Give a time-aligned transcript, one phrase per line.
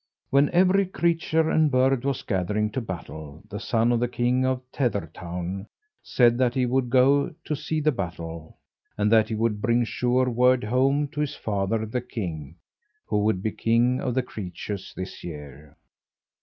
[0.31, 4.63] When every creature and bird was gathering to battle, the son of the king of
[4.71, 5.67] Tethertown
[6.01, 8.57] said that he would go to see the battle,
[8.97, 12.55] and that he would bring sure word home to his father the king,
[13.05, 15.77] who would be king of the creatures this year.